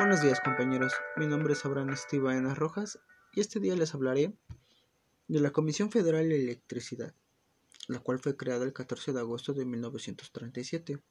Buenos 0.00 0.22
días 0.22 0.40
compañeros, 0.40 0.94
mi 1.18 1.26
nombre 1.26 1.52
es 1.52 1.62
Abraham 1.66 1.90
Estibaena 1.90 2.54
Rojas 2.54 2.98
y 3.34 3.40
este 3.40 3.60
día 3.60 3.76
les 3.76 3.94
hablaré 3.94 4.34
de 5.28 5.40
la 5.40 5.50
Comisión 5.50 5.90
Federal 5.90 6.26
de 6.26 6.36
Electricidad, 6.36 7.14
la 7.86 7.98
cual 7.98 8.18
fue 8.18 8.34
creada 8.34 8.64
el 8.64 8.72
14 8.72 9.12
de 9.12 9.20
agosto 9.20 9.52
de 9.52 9.66
1937. 9.66 11.02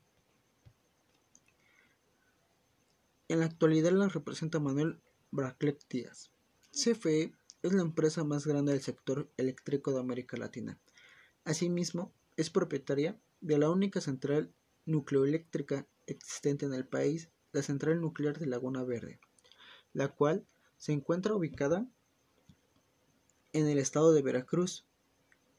En 3.27 3.39
la 3.39 3.45
actualidad 3.45 3.91
la 3.91 4.07
representa 4.07 4.59
Manuel 4.59 4.99
Braclet 5.29 5.87
Díaz. 5.87 6.31
CFE 6.71 7.31
es 7.61 7.73
la 7.73 7.83
empresa 7.83 8.23
más 8.23 8.47
grande 8.47 8.71
del 8.71 8.81
sector 8.81 9.31
eléctrico 9.37 9.91
de 9.93 9.99
América 9.99 10.35
Latina. 10.35 10.79
Asimismo, 11.43 12.11
es 12.37 12.49
propietaria 12.49 13.21
de 13.39 13.59
la 13.59 13.69
única 13.69 14.01
central 14.01 14.51
nucleoeléctrica 14.87 15.85
existente 16.07 16.65
en 16.65 16.73
el 16.73 16.87
país 16.87 17.29
la 17.51 17.63
central 17.63 18.01
nuclear 18.01 18.37
de 18.39 18.45
Laguna 18.45 18.83
Verde, 18.83 19.19
la 19.93 20.09
cual 20.09 20.45
se 20.77 20.93
encuentra 20.93 21.33
ubicada 21.33 21.87
en 23.53 23.67
el 23.67 23.77
estado 23.77 24.13
de 24.13 24.21
Veracruz. 24.21 24.85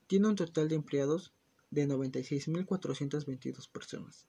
Tiene 0.07 0.29
un 0.29 0.37
total 0.37 0.69
de 0.69 0.77
empleados 0.77 1.33
de 1.71 1.87
96.422 1.87 3.71
personas. 3.71 4.27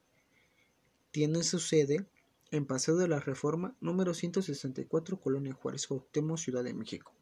Tiene 1.11 1.43
su 1.43 1.59
sede 1.59 2.05
en 2.51 2.65
Paseo 2.65 2.95
de 2.97 3.07
la 3.07 3.19
Reforma 3.19 3.75
número 3.79 4.13
164, 4.13 5.19
Colonia 5.19 5.53
Juárez 5.53 5.87
Cuauhtémoc, 5.87 6.37
Ciudad 6.37 6.63
de 6.63 6.73
México. 6.73 7.13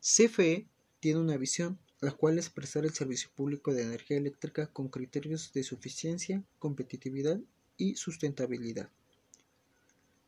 CFE 0.00 0.66
tiene 0.98 1.20
una 1.20 1.36
visión, 1.36 1.78
la 2.00 2.10
cual 2.10 2.38
es 2.38 2.50
prestar 2.50 2.84
el 2.84 2.92
servicio 2.92 3.30
público 3.34 3.72
de 3.72 3.82
energía 3.82 4.16
eléctrica 4.16 4.66
con 4.66 4.88
criterios 4.88 5.52
de 5.52 5.62
suficiencia, 5.62 6.42
competitividad 6.58 7.38
y 7.82 7.96
sustentabilidad, 7.96 8.90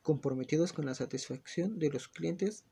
comprometidos 0.03 0.73
con 0.73 0.87
la 0.87 0.95
satisfacción 0.97 1.79
de 1.79 1.89
los 1.89 2.09
clientes, 2.09 2.65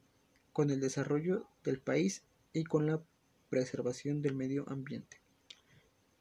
con 0.52 0.70
el 0.70 0.80
desarrollo 0.80 1.46
del 1.62 1.80
país 1.80 2.24
y 2.52 2.64
con 2.64 2.86
la 2.88 3.00
preservación 3.48 4.22
del 4.22 4.34
medio 4.34 4.68
ambiente. 4.68 5.20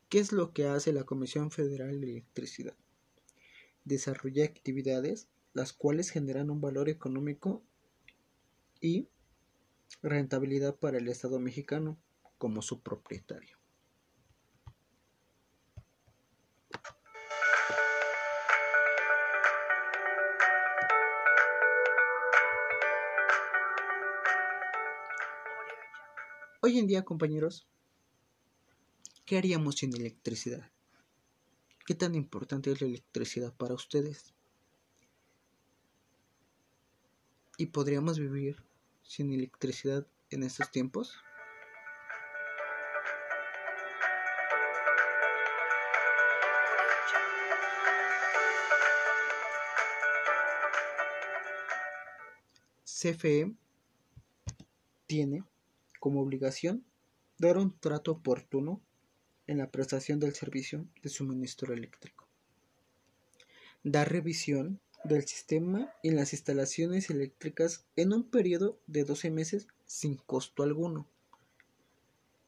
¿Qué 0.09 0.19
es 0.19 0.31
lo 0.31 0.53
que 0.53 0.67
hace 0.67 0.93
la 0.93 1.05
Comisión 1.05 1.49
Federal 1.49 1.99
de 2.01 2.11
Electricidad? 2.11 2.75
Desarrolla 3.83 4.45
actividades 4.45 5.27
las 5.53 5.73
cuales 5.73 6.11
generan 6.11 6.51
un 6.51 6.61
valor 6.61 6.87
económico 6.87 7.63
y 8.79 9.09
rentabilidad 10.03 10.75
para 10.75 10.99
el 10.99 11.07
Estado 11.07 11.39
mexicano 11.39 11.97
como 12.37 12.61
su 12.61 12.81
propietario. 12.81 13.60
Hoy 26.63 26.77
en 26.77 26.85
día, 26.85 27.03
compañeros, 27.03 27.67
¿qué 29.25 29.39
haríamos 29.39 29.77
sin 29.77 29.95
electricidad? 29.95 30.69
¿Qué 31.87 31.95
tan 31.95 32.13
importante 32.13 32.71
es 32.71 32.79
la 32.81 32.85
electricidad 32.85 33.51
para 33.51 33.73
ustedes? 33.73 34.35
¿Y 37.57 37.65
podríamos 37.65 38.19
vivir 38.19 38.61
sin 39.01 39.33
electricidad 39.33 40.05
en 40.29 40.43
estos 40.43 40.69
tiempos? 40.69 41.15
CFE 52.85 53.51
tiene 55.07 55.43
como 56.01 56.19
obligación 56.19 56.83
dar 57.37 57.59
un 57.59 57.79
trato 57.79 58.11
oportuno 58.11 58.81
en 59.45 59.59
la 59.59 59.69
prestación 59.69 60.19
del 60.19 60.33
servicio 60.33 60.87
de 61.03 61.09
suministro 61.09 61.75
eléctrico. 61.75 62.27
Dar 63.83 64.11
revisión 64.11 64.81
del 65.03 65.27
sistema 65.27 65.93
y 66.01 66.09
las 66.09 66.33
instalaciones 66.33 67.11
eléctricas 67.11 67.85
en 67.95 68.13
un 68.13 68.23
periodo 68.23 68.79
de 68.87 69.03
12 69.03 69.29
meses 69.29 69.67
sin 69.85 70.15
costo 70.15 70.63
alguno. 70.63 71.07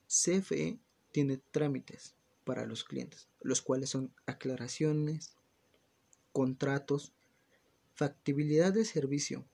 CFE 0.07 0.79
tiene 1.11 1.37
trámites 1.51 2.15
para 2.45 2.65
los 2.65 2.83
clientes, 2.83 3.29
los 3.39 3.61
cuales 3.61 3.91
son 3.91 4.11
aclaraciones, 4.25 5.35
contratos, 6.31 7.13
factibilidad 7.93 8.73
de 8.73 8.83
servicio, 8.83 9.45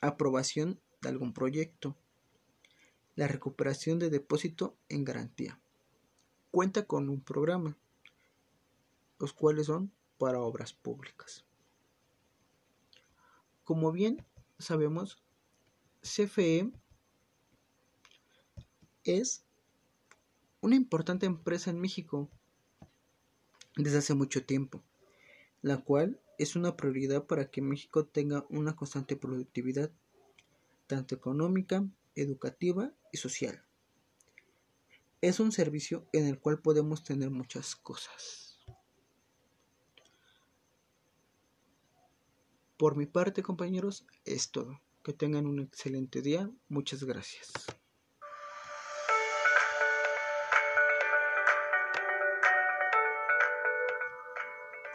aprobación 0.00 0.80
de 1.00 1.08
algún 1.08 1.32
proyecto, 1.32 1.96
la 3.16 3.26
recuperación 3.26 3.98
de 3.98 4.10
depósito 4.10 4.76
en 4.88 5.04
garantía. 5.04 5.58
Cuenta 6.50 6.86
con 6.86 7.08
un 7.08 7.20
programa, 7.20 7.76
los 9.18 9.32
cuales 9.32 9.66
son 9.66 9.90
para 10.18 10.40
obras 10.40 10.72
públicas. 10.74 11.44
Como 13.64 13.90
bien 13.90 14.24
sabemos, 14.58 15.22
CFE 16.02 16.70
es 19.04 19.44
una 20.60 20.76
importante 20.76 21.26
empresa 21.26 21.70
en 21.70 21.80
México 21.80 22.28
desde 23.76 23.98
hace 23.98 24.14
mucho 24.14 24.44
tiempo, 24.44 24.82
la 25.62 25.78
cual 25.78 26.20
es 26.38 26.54
una 26.54 26.76
prioridad 26.76 27.26
para 27.26 27.50
que 27.50 27.62
México 27.62 28.04
tenga 28.04 28.44
una 28.50 28.76
constante 28.76 29.16
productividad, 29.16 29.90
tanto 30.86 31.14
económica, 31.14 31.84
educativa 32.16 32.92
social. 33.16 33.64
Es 35.20 35.40
un 35.40 35.52
servicio 35.52 36.06
en 36.12 36.26
el 36.26 36.38
cual 36.38 36.60
podemos 36.60 37.02
tener 37.02 37.30
muchas 37.30 37.74
cosas. 37.74 38.58
Por 42.76 42.96
mi 42.96 43.06
parte, 43.06 43.42
compañeros, 43.42 44.06
es 44.24 44.50
todo. 44.50 44.82
Que 45.02 45.12
tengan 45.12 45.46
un 45.46 45.60
excelente 45.60 46.20
día. 46.20 46.50
Muchas 46.68 47.04
gracias. 47.04 47.52